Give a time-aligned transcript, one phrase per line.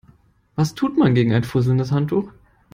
[0.55, 2.31] Was tut man gegen ein fusselndes Handtuch?